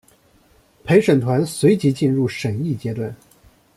[0.83, 3.15] 陪审团随即进入审议阶段。